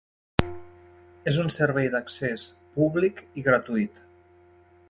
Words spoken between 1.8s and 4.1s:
d’accés públic i gratuït.